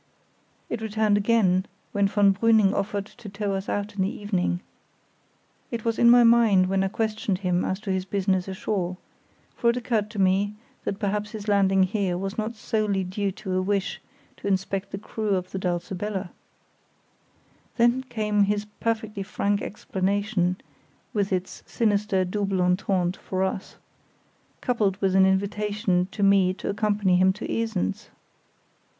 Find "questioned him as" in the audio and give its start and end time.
6.87-7.79